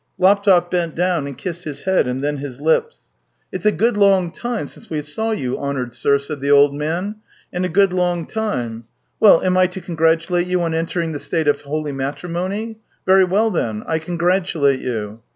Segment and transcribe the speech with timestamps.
[0.17, 3.11] Laptev bent down and kissed his head and then his lips."
[3.53, 7.17] It's a good long time since we saw you, honoured sir," said the old man
[7.53, 8.85] —"a good long time.
[9.19, 12.79] Well, am I to congratulate you on entering the state of holy matrimony?
[13.05, 15.21] Very well, then; I congratulate you."